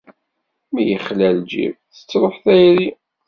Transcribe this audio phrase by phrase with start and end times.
[0.71, 2.89] Mi yexla lǧib, tettruḥ tayri.